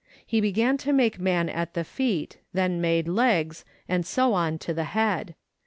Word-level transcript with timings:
He 0.25 0.41
began 0.41 0.77
to 0.77 0.91
make 0.91 1.19
man 1.19 1.47
at 1.47 1.75
the 1.75 1.83
feet, 1.83 2.39
then 2.53 2.81
made 2.81 3.07
legs, 3.07 3.63
and 3.87 4.03
so 4.03 4.33
on 4.33 4.57
to 4.57 4.73
the 4.73 4.85
head. 4.97 5.35